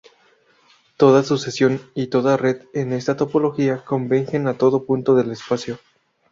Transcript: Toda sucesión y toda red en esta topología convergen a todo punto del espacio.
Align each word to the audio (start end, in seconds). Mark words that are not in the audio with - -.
Toda 0.97 1.21
sucesión 1.21 1.79
y 1.93 2.07
toda 2.07 2.35
red 2.35 2.63
en 2.73 2.91
esta 2.91 3.15
topología 3.15 3.85
convergen 3.85 4.47
a 4.47 4.55
todo 4.57 4.83
punto 4.87 5.13
del 5.13 5.29
espacio. 5.29 5.77